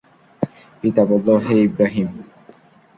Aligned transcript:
পিতা 0.81 1.03
বলল, 1.05 1.27
হে 1.45 1.55
ইবরাহীম! 1.61 2.09